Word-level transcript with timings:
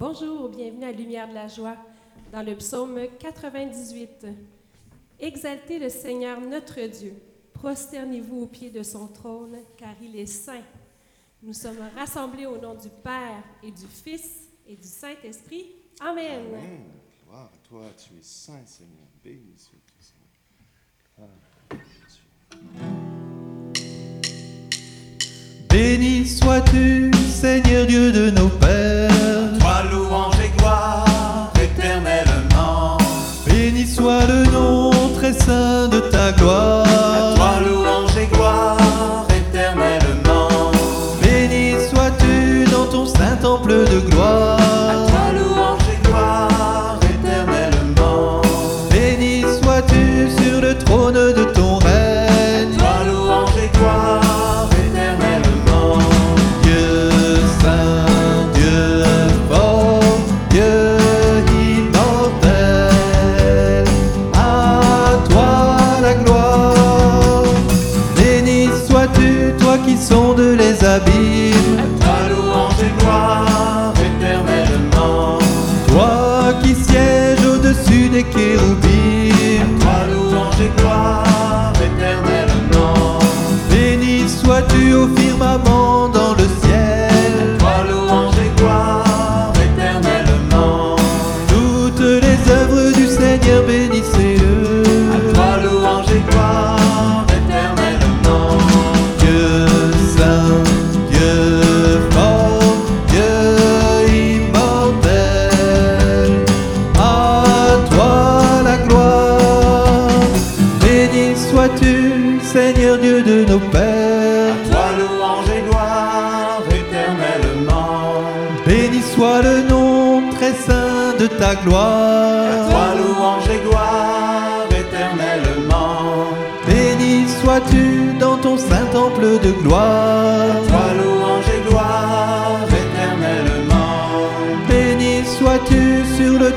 Bonjour, 0.00 0.48
bienvenue 0.48 0.86
à 0.86 0.92
Lumière 0.92 1.28
de 1.28 1.34
la 1.34 1.46
joie 1.46 1.76
dans 2.32 2.42
le 2.42 2.56
psaume 2.56 2.98
98. 3.18 4.28
Exaltez 5.18 5.78
le 5.78 5.90
Seigneur 5.90 6.40
notre 6.40 6.80
Dieu, 6.86 7.12
prosternez-vous 7.52 8.44
au 8.44 8.46
pied 8.46 8.70
de 8.70 8.82
son 8.82 9.08
trône, 9.08 9.58
car 9.76 9.92
il 10.00 10.16
est 10.16 10.24
saint. 10.24 10.62
Nous 11.42 11.52
sommes 11.52 11.82
rassemblés 11.94 12.46
au 12.46 12.56
nom 12.56 12.72
du 12.72 12.88
Père 12.88 13.44
et 13.62 13.70
du 13.70 13.84
Fils 13.86 14.48
et 14.66 14.74
du 14.74 14.88
Saint-Esprit. 14.88 15.66
Amen. 16.00 16.46
Amen. 16.48 16.80
Gloire 17.26 17.50
à 17.52 17.68
toi, 17.68 17.82
tu 17.98 18.18
es 18.18 18.22
saint, 18.22 18.64
Seigneur. 18.64 19.04
Béni 19.22 19.52
sois-tu, 19.58 19.92
Seigneur. 21.18 21.28
Béni 25.68 26.26
sois-tu, 26.26 27.10
Seigneur 27.28 27.86
Dieu 27.86 28.10
de 28.12 28.30
nos 28.30 28.48
pères. 28.48 29.09
Béni 34.10 34.44
soit 34.44 34.49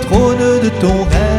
trône 0.01 0.61
de 0.61 0.69
ton 0.81 1.03
règne. 1.03 1.32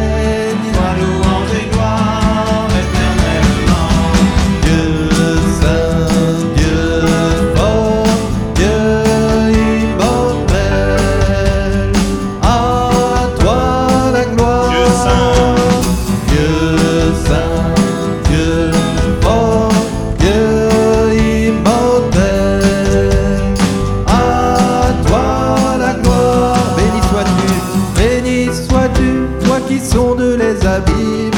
Qui 29.94 30.00
sondes 30.00 30.21
les 30.38 30.66
abîmes. 30.66 31.34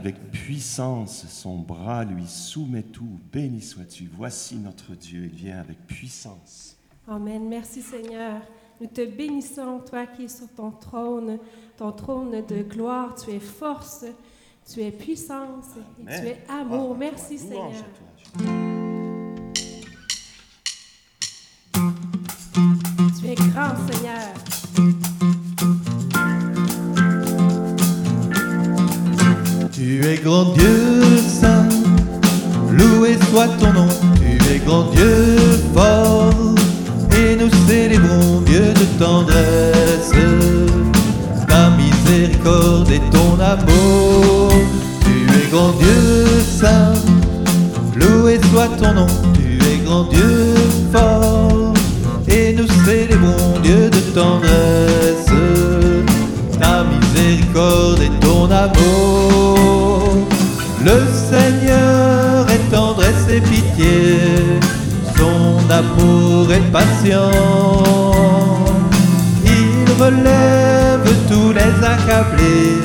Avec 0.00 0.30
puissance, 0.30 1.26
son 1.28 1.58
bras 1.58 2.04
lui 2.04 2.26
soumet 2.26 2.82
tout. 2.82 3.18
Béni 3.30 3.60
sois-tu. 3.60 4.08
Voici 4.16 4.56
notre 4.56 4.94
Dieu, 4.94 5.24
il 5.30 5.38
vient 5.38 5.58
avec 5.60 5.76
puissance. 5.86 6.74
Amen. 7.06 7.46
Merci 7.46 7.82
Seigneur. 7.82 8.40
Nous 8.80 8.86
te 8.86 9.04
bénissons, 9.04 9.80
toi 9.80 10.06
qui 10.06 10.24
es 10.24 10.28
sur 10.28 10.48
ton 10.56 10.70
trône, 10.70 11.38
ton 11.76 11.92
trône 11.92 12.42
de 12.46 12.62
gloire. 12.62 13.14
Tu 13.14 13.30
es 13.32 13.40
force, 13.40 14.06
tu 14.72 14.80
es 14.80 14.90
puissance 14.90 15.66
et 15.98 16.02
Amen. 16.02 16.20
tu 16.22 16.28
es 16.28 16.38
amour. 16.48 16.92
Ah, 16.94 16.98
Merci 16.98 17.38
Seigneur. 17.38 17.66
à 17.66 17.72
toi. 17.74 18.42
Tu 23.20 23.26
es 23.26 23.34
grand 23.34 23.76
Seigneur. 23.92 24.49
Tu 30.00 30.06
es 30.06 30.16
grand 30.16 30.46
Dieu 30.54 31.02
saint, 31.28 31.68
loué 32.70 33.18
soit 33.30 33.48
ton 33.58 33.70
nom. 33.74 33.88
Tu 34.16 34.38
es 34.50 34.58
grand 34.58 34.84
Dieu 34.92 35.36
fort, 35.74 36.54
et 37.18 37.36
nous 37.36 37.50
célébrons 37.68 38.40
Dieu 38.46 38.72
de 38.72 38.98
tendresse. 38.98 40.12
Ta 41.46 41.68
miséricorde 41.76 42.90
et 42.90 43.02
ton 43.10 43.38
amour. 43.44 44.52
Tu 45.04 45.36
es 45.36 45.50
grand 45.50 45.72
Dieu 45.72 46.24
saint, 46.48 46.94
loué 47.94 48.40
soit 48.50 48.68
ton 48.78 48.94
nom. 48.94 49.06
Tu 49.34 49.58
es 49.70 49.84
grand 49.84 50.04
Dieu 50.04 50.54
fort, 50.94 51.74
et 52.26 52.54
nous 52.54 52.68
célébrons 52.86 53.58
Dieu 53.62 53.90
de 53.90 54.00
tendresse 54.14 55.26
ta 56.58 56.84
miséricorde 56.84 58.00
et 58.00 58.20
ton 58.20 58.50
amour. 58.50 59.59
Le 60.82 60.98
Seigneur 61.12 62.48
est 62.48 62.74
tendresse 62.74 63.26
et 63.30 63.40
pitié, 63.40 64.18
son 65.14 65.70
amour 65.70 66.50
est 66.50 66.72
patient. 66.72 67.30
Il 69.44 70.02
relève 70.02 71.06
tous 71.28 71.52
les 71.52 71.86
accablés. 71.86 72.80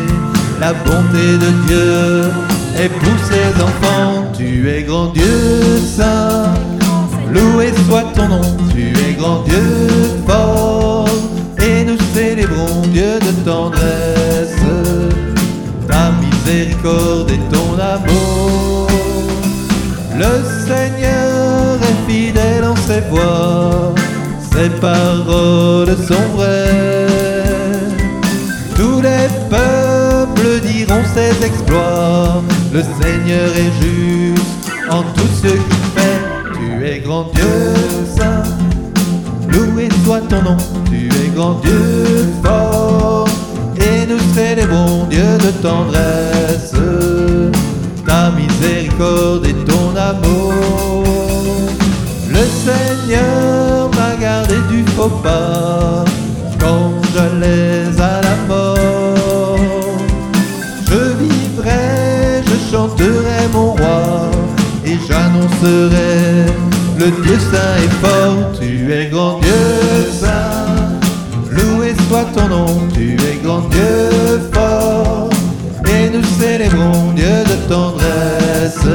La 0.60 0.74
bonté 0.74 1.38
de 1.38 1.52
Dieu 1.68 2.32
est 2.78 2.90
pour 2.90 3.18
ses 3.30 3.62
enfants. 3.62 4.26
Tu 4.38 4.70
es 4.70 4.84
grand 4.84 5.08
Dieu 5.14 5.80
saint. 5.96 6.54
Loué 7.32 7.72
soit 7.88 8.12
ton 8.14 8.28
nom, 8.28 8.58
tu 8.74 8.90
es 8.90 9.14
grand 9.14 9.42
Dieu 9.44 9.62
fort. 10.28 11.08
Et 11.62 11.86
nous 11.86 11.98
célébrons 12.14 12.82
Dieu 12.92 13.20
de 13.20 13.32
tendresse, 13.44 14.56
ta 15.88 16.12
miséricorde 16.12 17.32
et 17.32 17.40
voies, 23.10 23.94
ses 24.52 24.70
paroles 24.80 25.96
sont 26.08 26.28
vraies. 26.36 27.08
Tous 28.76 29.02
les 29.02 29.28
peuples 29.50 30.62
diront 30.62 31.04
ses 31.14 31.46
exploits, 31.46 32.42
le 32.74 32.82
Seigneur 32.82 33.50
est 33.56 33.74
juste 33.82 34.72
en 34.90 35.02
tout 35.02 35.30
ce 35.42 35.48
qu'il 35.48 35.86
fait. 35.96 36.22
Tu 36.54 36.86
es 36.86 37.00
grand 37.00 37.28
Dieu 37.34 37.74
saint, 38.18 38.44
loué 39.50 39.90
soit 40.04 40.22
ton 40.22 40.42
nom, 40.42 40.58
tu 40.90 41.08
es 41.08 41.30
grand 41.36 41.60
Dieu 41.62 42.28
fort. 42.44 43.28
Et 43.78 44.06
nous 44.08 44.20
célébrons 44.34 45.06
Dieu 45.10 45.38
de 45.40 45.52
tendresse, 45.62 46.74
ta 48.06 48.32
miséricorde 48.32 49.46
et 49.46 49.54
ton 49.66 49.96
amour. 49.96 50.85
M'a 53.98 54.16
gardé 54.20 54.56
du 54.70 54.84
faux 54.92 55.10
pas 55.24 56.06
quand 56.60 56.92
j'allais 57.14 57.86
à 58.00 58.22
la 58.22 58.36
mort. 58.48 59.58
Je 60.88 61.02
vivrai, 61.22 62.44
je 62.46 62.72
chanterai 62.72 63.48
mon 63.54 63.72
roi 63.72 64.32
et 64.86 64.98
j'annoncerai 65.08 66.46
le 67.00 67.12
Dieu 67.24 67.38
saint 67.40 67.78
et 67.84 67.90
fort. 68.02 68.52
Tu 68.60 68.92
es 68.92 69.08
grand 69.08 69.40
Dieu 69.40 70.12
saint, 70.12 71.00
loué 71.52 71.94
soit 72.08 72.26
ton 72.36 72.48
nom. 72.48 72.88
Tu 72.94 73.14
es 73.14 73.40
grand 73.44 73.62
Dieu 73.70 74.50
fort 74.52 75.30
et 75.88 76.10
nous 76.10 76.24
célébrons 76.40 77.12
Dieu 77.16 77.44
de 77.52 77.70
tendresse, 77.70 78.88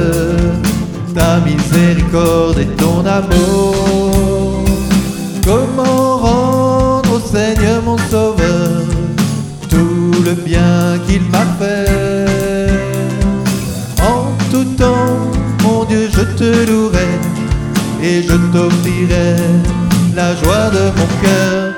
ta 1.15 1.39
miséricorde 1.41 2.59
et 2.59 2.67
ton 2.77 3.05
amour. 3.07 3.70
Te 16.41 16.67
louerai 16.71 17.11
et 18.03 18.23
je 18.23 18.37
t'offrirai 18.53 19.37
la 20.17 20.35
joie 20.37 20.71
de 20.77 20.85
mon 20.99 21.09
cœur. 21.23 21.75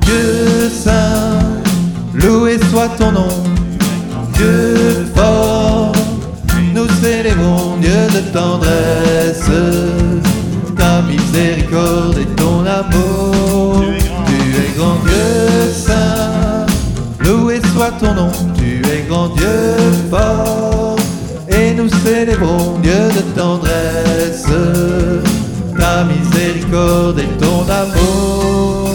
Dieu 0.00 0.70
saint, 0.70 1.36
loué 2.14 2.58
soit 2.70 2.88
ton 2.96 3.12
nom, 3.12 3.36
Dieu 4.32 5.06
fort, 5.14 5.92
nous 6.74 6.88
célébrons 7.02 7.76
Dieu 7.82 8.00
de 8.14 8.20
tendresse, 8.32 9.50
ta 10.78 11.02
miséricorde 11.02 12.16
et 12.16 12.30
ton 12.40 12.60
amour. 12.80 13.84
Tu 14.28 14.38
es 14.62 14.70
grand 14.78 14.98
Dieu 15.04 15.70
saint, 15.86 16.64
loué 17.20 17.60
soit 17.74 17.92
ton 18.00 18.14
nom, 18.14 18.32
tu 18.56 18.80
es 18.88 19.04
grand 19.06 19.28
Dieu 19.36 19.58
fort, 20.10 20.75
nous 21.86 21.98
célébrons 22.00 22.78
Dieu 22.80 23.08
de 23.16 23.34
tendresse, 23.34 24.46
ta 25.78 26.04
miséricorde 26.04 27.18
et 27.20 27.28
ton 27.38 27.62
amour. 27.68 28.88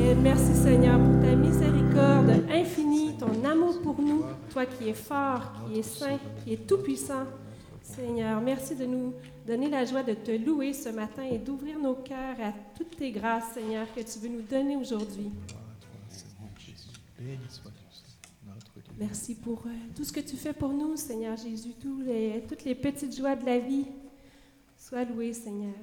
Et 0.00 0.14
merci 0.14 0.54
Seigneur 0.54 0.98
pour 0.98 1.20
ta 1.20 1.34
miséricorde 1.36 2.44
infinie, 2.50 3.14
ton 3.18 3.44
amour 3.44 3.82
pour 3.82 4.00
nous, 4.00 4.24
toi 4.50 4.64
qui 4.64 4.88
es 4.88 4.94
fort, 4.94 5.52
qui 5.66 5.80
es 5.80 5.82
saint, 5.82 6.18
qui 6.42 6.54
es 6.54 6.56
tout-puissant. 6.56 7.26
Seigneur, 7.82 8.40
merci 8.40 8.74
de 8.74 8.86
nous 8.86 9.12
donner 9.46 9.68
la 9.68 9.84
joie 9.84 10.02
de 10.02 10.14
te 10.14 10.30
louer 10.30 10.72
ce 10.72 10.88
matin 10.88 11.24
et 11.30 11.36
d'ouvrir 11.36 11.78
nos 11.78 11.94
cœurs 11.94 12.40
à 12.42 12.52
toutes 12.78 12.96
tes 12.96 13.10
grâces, 13.10 13.52
Seigneur, 13.54 13.86
que 13.94 14.00
tu 14.00 14.18
veux 14.20 14.28
nous 14.28 14.42
donner 14.42 14.76
aujourd'hui. 14.76 15.30
Merci 19.02 19.34
pour 19.34 19.64
euh, 19.66 19.70
tout 19.96 20.04
ce 20.04 20.12
que 20.12 20.20
tu 20.20 20.36
fais 20.36 20.52
pour 20.52 20.68
nous, 20.68 20.96
Seigneur 20.96 21.36
Jésus, 21.36 21.70
toutes 21.80 22.64
les 22.64 22.74
petites 22.76 23.16
joies 23.16 23.34
de 23.34 23.44
la 23.44 23.58
vie. 23.58 23.86
Sois 24.78 25.04
loué, 25.04 25.32
Seigneur. 25.32 25.74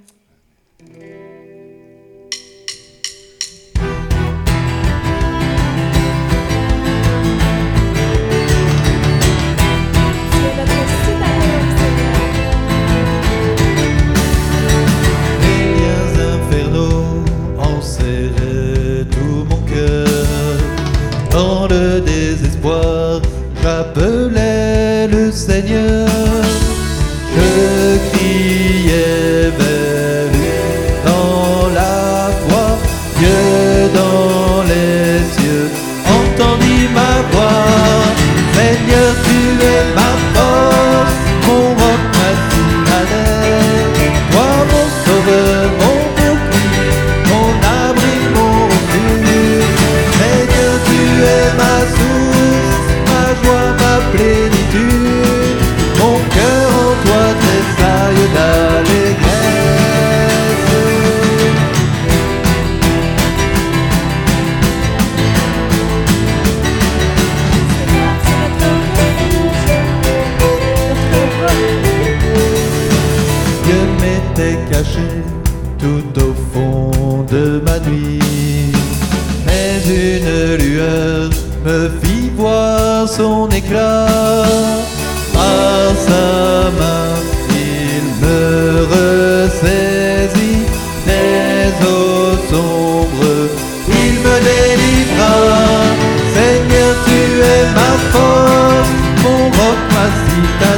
Mon 99.79 99.95
roc, 99.95 100.59
ma 100.61 100.68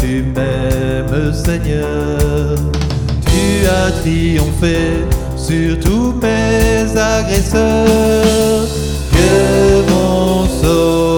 tu 0.00 0.22
m'aimes 0.22 1.32
Seigneur. 1.32 2.56
Tu 3.26 3.66
as 3.66 3.90
triomphé 4.00 5.04
sur 5.36 5.78
tous 5.80 6.14
mes 6.22 6.96
agresseurs 6.96 8.66
que 9.12 9.90
mon 9.90 10.46
sauveur. 10.46 11.13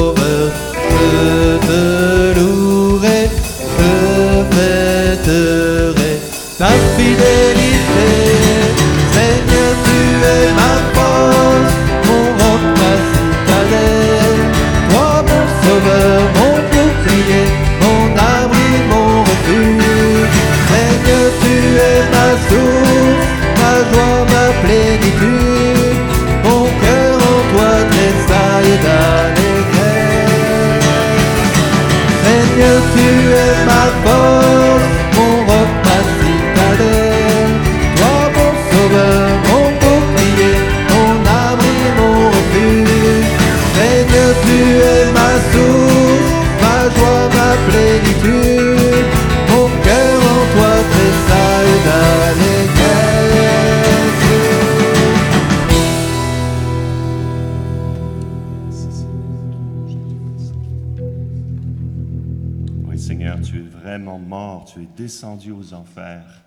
Vraiment 63.97 64.19
mort, 64.19 64.67
tu 64.67 64.83
es 64.83 64.89
descendu 64.95 65.53
aux 65.53 65.73
enfers 65.73 66.45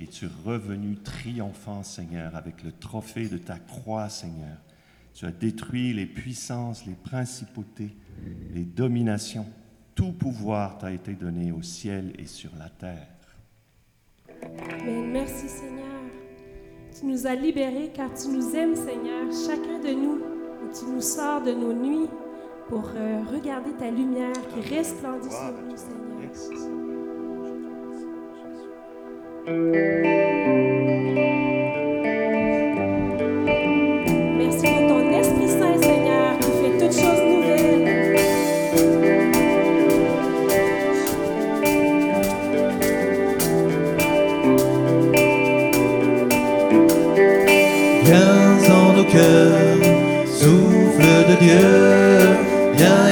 et 0.00 0.06
tu 0.06 0.24
es 0.24 0.30
revenu 0.46 0.96
triomphant, 0.96 1.82
Seigneur, 1.82 2.34
avec 2.34 2.62
le 2.62 2.72
trophée 2.72 3.28
de 3.28 3.36
ta 3.36 3.58
croix, 3.58 4.08
Seigneur. 4.08 4.56
Tu 5.12 5.26
as 5.26 5.30
détruit 5.30 5.92
les 5.92 6.06
puissances, 6.06 6.86
les 6.86 6.94
principautés, 6.94 7.94
les 8.54 8.64
dominations. 8.64 9.46
Tout 9.94 10.12
pouvoir 10.12 10.78
t'a 10.78 10.92
été 10.92 11.12
donné 11.12 11.52
au 11.52 11.60
ciel 11.60 12.14
et 12.18 12.26
sur 12.26 12.52
la 12.58 12.70
terre. 12.70 13.08
Amen. 14.42 15.10
Merci 15.10 15.48
Seigneur. 15.48 15.84
Tu 16.98 17.04
nous 17.04 17.26
as 17.26 17.34
libérés 17.34 17.90
car 17.92 18.08
tu 18.14 18.28
nous 18.28 18.54
aimes 18.54 18.76
Seigneur, 18.76 19.26
chacun 19.46 19.78
de 19.80 19.94
nous. 19.94 20.18
Et 20.18 20.78
tu 20.78 20.86
nous 20.86 21.02
sors 21.02 21.42
de 21.42 21.52
nos 21.52 21.74
nuits 21.74 22.08
pour 22.68 22.90
euh, 22.94 23.22
regarder 23.32 23.72
ta 23.72 23.90
lumière 23.90 24.36
qui 24.54 24.60
resplendit 24.74 25.30
sur 25.30 25.52
nous 25.66 25.76
Seigneur. 25.76 25.98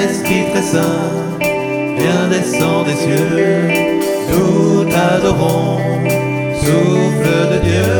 Esprit 0.04 0.44
très 0.52 0.62
saint, 0.62 1.38
viens 1.40 2.28
descends 2.28 2.82
des 2.84 2.94
cieux, 2.94 3.68
nous 4.30 4.84
t'adorons, 4.84 5.78
souffle 6.54 7.52
de 7.52 7.58
Dieu, 7.64 7.92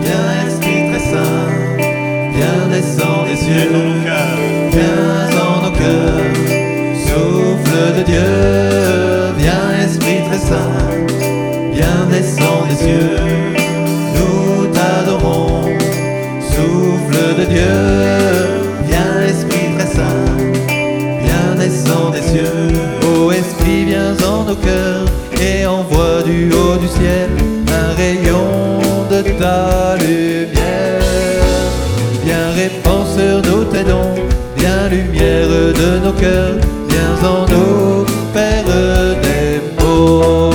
viens 0.00 0.46
Esprit 0.46 0.90
très 0.90 1.04
saint, 1.12 1.48
viens 2.34 2.68
descends 2.70 3.24
des 3.24 3.36
cieux, 3.36 3.72
viens 4.72 5.40
en 5.40 5.62
nos 5.62 5.70
cœurs, 5.70 6.36
souffle 7.06 7.98
de 7.98 8.02
Dieu, 8.02 8.30
viens 9.38 9.84
Esprit 9.84 10.22
très 10.28 10.38
saint, 10.38 10.76
viens 11.72 12.06
descends 12.10 12.66
des 12.68 12.76
cieux, 12.76 13.16
nous 14.16 14.66
t'adorons, 14.66 15.62
souffle 16.40 17.40
de 17.40 17.44
Dieu, 17.46 17.72
viens 18.86 19.22
Esprit 19.26 19.74
très 19.78 19.86
saint, 19.86 20.29
viens 23.64 24.16
en 24.26 24.44
nos 24.44 24.54
cœurs 24.54 25.06
et 25.40 25.66
envoie 25.66 26.22
du 26.24 26.50
haut 26.52 26.76
du 26.76 26.88
ciel 26.88 27.30
un 27.68 27.94
rayon 27.94 28.78
de 29.10 29.22
ta 29.38 29.96
lumière, 29.96 31.02
viens 32.24 32.50
répand 32.54 33.06
sur 33.06 33.36
nous 33.50 33.64
tes 33.64 33.84
dons, 33.84 34.14
viens 34.56 34.88
lumière 34.88 35.48
de 35.48 36.04
nos 36.04 36.12
cœurs, 36.12 36.58
viens 36.88 37.28
en 37.28 37.46
nous, 37.52 38.06
Père 38.32 38.64
des 39.22 39.60
mots, 39.82 40.50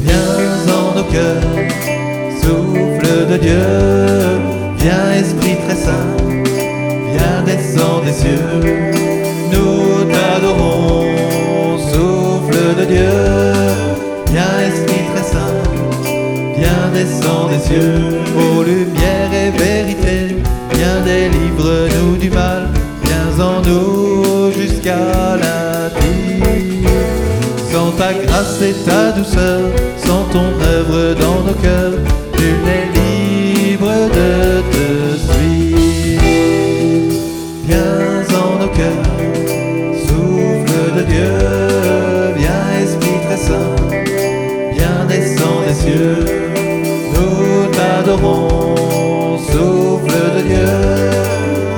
viens 0.00 0.74
en 0.78 0.96
nos 0.96 1.04
cœurs 1.04 1.48
souffle 2.42 3.26
de 3.30 3.36
Dieu, 3.36 3.66
viens 4.78 5.12
Esprit 5.12 5.56
très 5.66 5.76
saint, 5.76 6.16
viens 7.12 7.42
descends 7.44 8.00
des 8.04 8.12
cieux, 8.12 8.92
nous 9.52 10.04
de 12.78 12.84
Dieu, 12.84 13.10
viens 14.30 14.60
Esprit 14.68 15.04
très 15.12 15.26
saint, 15.32 15.56
viens 16.56 16.88
descends 16.94 17.48
des 17.48 17.58
cieux, 17.58 18.20
ô 18.36 18.62
lumière 18.62 19.32
et 19.32 19.50
vérité, 19.50 20.36
viens 20.74 21.00
délivre-nous 21.04 22.16
du 22.16 22.30
mal, 22.30 22.68
viens 23.04 23.44
en 23.44 23.60
nous 23.62 24.52
jusqu'à 24.52 25.36
la 25.44 25.88
vie. 25.98 26.86
Sans 27.72 27.90
ta 27.92 28.12
grâce 28.12 28.60
et 28.62 28.74
ta 28.86 29.12
douceur, 29.12 29.60
sans 30.06 30.24
ton 30.32 30.48
œuvre 30.74 31.14
dans 31.14 31.42
nos 31.46 31.58
cœurs, 31.64 31.98
nul 32.38 32.58
n'est 32.66 32.88
libre 32.98 33.92
de 34.18 34.62
te 34.72 34.86
suivre. 35.26 36.22
Viens 37.66 38.24
en 38.42 38.50
nos 38.62 38.72
cœurs, 38.78 39.10
souffle 40.06 40.80
de 40.96 41.02
Dieu, 41.02 41.34
saint, 43.36 43.74
viens 44.72 45.04
descends 45.08 45.60
des 45.66 45.74
cieux, 45.74 46.24
nous 47.14 47.66
t'adorons, 47.76 49.36
souffle 49.38 50.36
de 50.36 50.42
Dieu, 50.42 50.68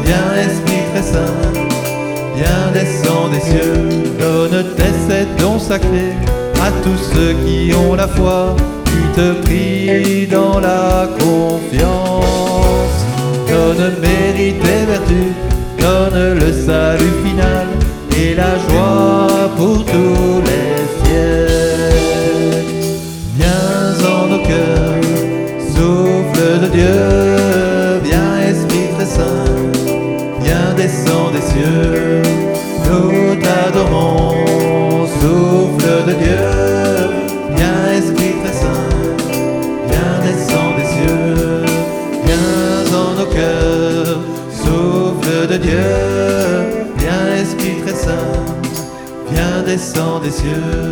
viens 0.05 0.33
Esprit 0.47 0.83
très 0.93 1.03
saint, 1.03 1.41
viens 2.37 2.71
descends 2.73 3.29
des 3.29 3.41
cieux, 3.41 3.89
donne 4.19 4.65
tes 4.77 4.93
sept 5.09 5.29
dons 5.39 5.59
sacrés 5.59 6.15
à 6.63 6.71
tous 6.83 6.99
ceux 7.15 7.35
qui 7.45 7.73
ont 7.75 7.95
la 7.95 8.07
foi, 8.07 8.55
tu 8.85 9.21
te 9.21 9.33
prie 9.43 10.27
dans 10.27 10.61
la 10.61 11.09
confiance, 11.19 12.97
donne 13.49 13.95
mérite 14.01 14.65
et 14.65 14.87
vertu, 14.87 15.33
donne 15.79 16.39
le 16.39 16.53
salut 16.53 17.15
final 17.25 17.67
et 18.17 18.35
la 18.35 18.57
joie 18.69 19.51
pour 19.57 19.85
tous 19.85 20.50
Dieu, 26.73 28.01
viens 28.05 28.39
Esprit 28.49 28.89
très 28.95 29.07
saint, 29.07 29.45
viens 30.41 30.73
descends 30.77 31.31
des 31.33 31.41
cieux, 31.41 32.23
nous 32.87 33.35
t'adorons, 33.43 35.07
souffle 35.21 36.07
de 36.07 36.13
Dieu, 36.13 36.47
viens 37.57 37.93
Esprit 37.99 38.35
très 38.43 38.53
saint, 38.53 38.89
viens 39.89 40.17
descends 40.25 40.73
des 40.77 40.89
cieux, 40.95 41.65
viens 42.25 42.97
en 42.97 43.15
nos 43.19 43.27
cœurs, 43.27 44.21
souffle 44.53 45.49
de 45.49 45.57
Dieu, 45.57 45.91
viens 46.99 47.43
Esprit 47.43 47.81
très 47.85 47.97
saint, 47.97 48.45
viens 49.33 49.63
descends 49.67 50.21
des 50.21 50.31
cieux, 50.31 50.90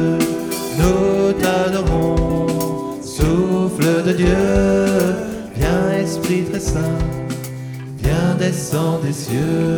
viens 8.70 8.98
descends 8.98 8.98
des 8.98 9.12
cieux. 9.12 9.77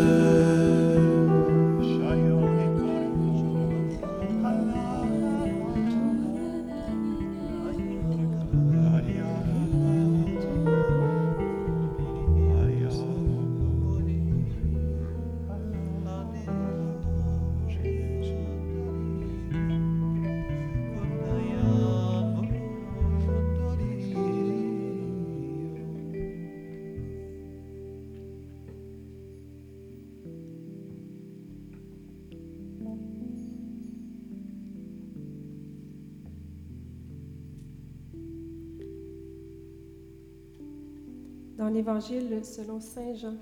Dans 41.61 41.69
l'Évangile 41.69 42.43
selon 42.43 42.81
Saint 42.81 43.15
Jean. 43.15 43.35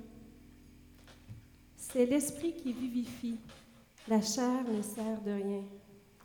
C'est 1.77 2.05
l'Esprit 2.05 2.53
qui 2.53 2.73
vivifie. 2.73 3.37
La 4.09 4.21
chair 4.21 4.65
ne 4.65 4.83
sert 4.83 5.23
de 5.23 5.31
rien. 5.31 5.63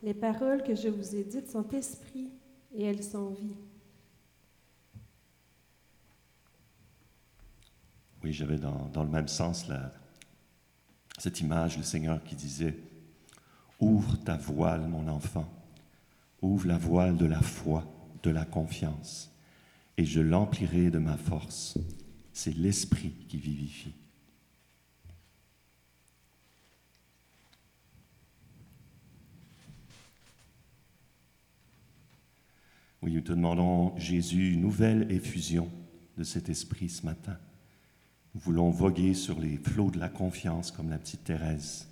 Les 0.02 0.16
paroles 0.16 0.64
que 0.64 0.74
je 0.74 0.88
vous 0.88 1.16
ai 1.16 1.24
dites 1.24 1.52
sont 1.52 1.70
esprit 1.70 2.32
et 2.74 2.86
elles 2.86 3.04
sont 3.04 3.30
vie. 3.30 3.56
Oui, 8.24 8.34
j'avais 8.34 8.58
dans, 8.58 8.90
le 8.96 9.10
même 9.10 9.28
sens 9.28 9.68
la- 9.68 9.92
cette 11.20 11.42
image, 11.42 11.78
le 11.78 11.84
Seigneur 11.84 12.24
qui 12.24 12.36
disait, 12.36 12.76
Ouvre 13.80 14.16
ta 14.16 14.36
voile, 14.36 14.88
mon 14.88 15.08
enfant, 15.08 15.48
ouvre 16.42 16.68
la 16.68 16.80
voile 16.80 17.18
de 17.18 17.26
la 17.26 17.42
foi, 17.42 17.84
de 18.24 18.32
la 18.32 18.46
confiance, 18.46 19.33
et 19.98 20.06
je 20.06 20.22
l'emplirai 20.22 20.90
de 20.90 21.00
ma 21.00 21.18
force. 21.18 21.78
C'est 22.34 22.56
l'Esprit 22.56 23.14
qui 23.28 23.38
vivifie. 23.38 23.94
Oui, 33.02 33.12
nous 33.12 33.22
te 33.22 33.34
demandons, 33.34 33.98
Jésus, 33.98 34.56
nouvelle 34.56 35.12
effusion 35.12 35.70
de 36.18 36.24
cet 36.24 36.48
esprit 36.48 36.90
ce 36.90 37.06
matin. 37.06 37.38
Nous 38.34 38.42
voulons 38.42 38.70
voguer 38.70 39.14
sur 39.14 39.40
les 39.40 39.58
flots 39.58 39.92
de 39.92 40.00
la 40.00 40.10
confiance 40.10 40.72
comme 40.72 40.90
la 40.90 40.98
petite 40.98 41.26
Thérèse. 41.26 41.88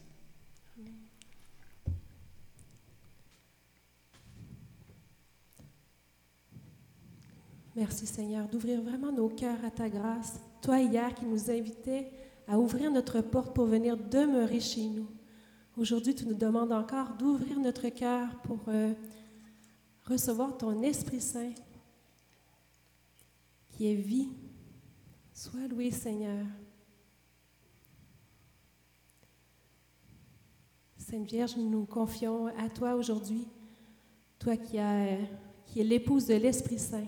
Merci 7.76 8.06
Seigneur 8.06 8.50
d'ouvrir 8.50 8.82
vraiment 8.82 9.14
nos 9.14 9.30
cœurs 9.30 9.64
à 9.64 9.72
ta 9.72 9.90
grâce. 9.90 10.42
Toi 10.62 10.82
hier 10.82 11.14
qui 11.16 11.26
nous 11.26 11.50
invitais 11.50 12.12
à 12.48 12.60
ouvrir 12.60 12.92
notre 12.92 13.22
porte 13.22 13.56
pour 13.56 13.66
venir 13.66 13.96
demeurer 13.96 14.60
chez 14.60 14.88
nous. 14.88 15.08
Aujourd'hui, 15.78 16.14
tu 16.14 16.26
nous 16.26 16.34
demandes 16.34 16.74
encore 16.74 17.14
d'ouvrir 17.14 17.58
notre 17.60 17.88
cœur 17.88 18.28
pour 18.44 18.60
euh, 18.68 18.94
recevoir 20.04 20.58
ton 20.58 20.82
Esprit 20.84 21.22
Saint 21.22 21.54
qui 23.70 23.90
est 23.90 23.96
vie. 23.96 24.28
Sois 25.34 25.68
loué 25.70 25.92
Seigneur. 25.92 26.46
Sainte 30.98 31.26
Vierge, 31.26 31.56
nous 31.56 31.70
nous 31.70 31.86
confions 31.86 32.48
à 32.48 32.70
toi 32.70 32.96
aujourd'hui, 32.96 33.48
toi 34.40 34.58
qui, 34.58 34.78
es 34.78 35.28
l'épouse 35.76 36.28
de 36.28 36.36
l'Esprit 36.36 36.80
Saint. 36.80 37.08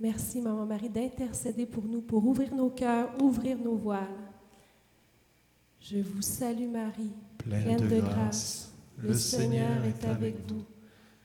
Merci, 0.00 0.40
Maman 0.40 0.64
Marie, 0.64 0.88
d'intercéder 0.88 1.66
pour 1.66 1.84
nous, 1.84 2.00
pour 2.00 2.24
ouvrir 2.24 2.54
nos 2.54 2.70
cœurs, 2.70 3.10
ouvrir 3.20 3.58
nos 3.58 3.74
voiles. 3.74 4.06
Je 5.80 5.98
vous 5.98 6.22
salue, 6.22 6.68
Marie, 6.70 7.10
Pleine 7.38 7.88
de 7.88 8.00
grâce, 8.00 8.72
le 8.96 9.12
Seigneur 9.12 9.84
est 9.84 10.04
avec 10.04 10.36
vous. 10.48 10.62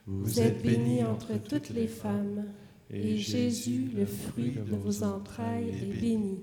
Vous 0.07 0.39
êtes 0.39 0.61
bénie 0.63 1.03
entre 1.03 1.33
toutes 1.37 1.69
les 1.69 1.87
femmes, 1.87 2.45
et 2.89 3.17
Jésus, 3.17 3.89
le 3.95 4.05
fruit 4.05 4.51
de 4.51 4.75
vos 4.75 5.03
entrailles, 5.03 5.69
est 5.69 6.01
béni. 6.01 6.39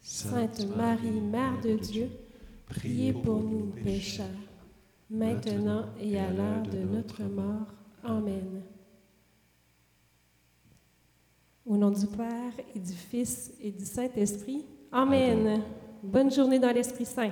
Sainte 0.00 0.64
Marie, 0.76 1.20
Mère 1.20 1.60
de 1.60 1.74
Dieu, 1.74 2.08
priez 2.66 3.12
pour 3.12 3.40
nous 3.40 3.72
pécheurs, 3.84 4.26
maintenant 5.10 5.86
et 6.00 6.18
à 6.18 6.30
l'heure 6.30 6.62
de 6.62 6.78
notre 6.78 7.24
mort. 7.24 7.74
Amen. 8.04 8.62
Au 11.68 11.76
nom 11.76 11.90
du 11.90 12.06
Père 12.06 12.64
et 12.74 12.78
du 12.78 12.94
Fils 12.94 13.52
et 13.60 13.70
du 13.70 13.84
Saint-Esprit. 13.84 14.64
Amen. 14.90 15.60
Bonne 16.02 16.32
journée 16.32 16.58
dans 16.58 16.72
l'Esprit 16.72 17.04
Saint. 17.04 17.30